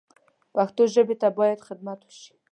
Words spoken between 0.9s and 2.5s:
ژبې ته باید خدمت وشي